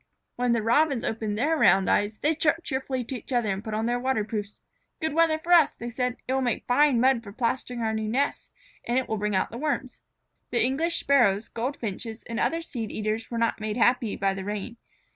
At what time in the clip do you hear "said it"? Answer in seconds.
5.91-6.33